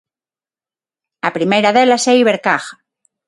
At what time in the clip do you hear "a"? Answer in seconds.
1.27-1.29